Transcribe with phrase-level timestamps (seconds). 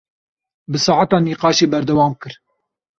[0.71, 2.33] Bi saetan nîqaşê berdewam kir.